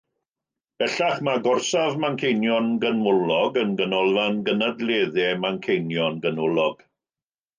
[0.83, 6.83] Bellach, mae gorsaf Manceinion Ganolog yn Ganolfan Gynadleddau Manceinion Ganolog.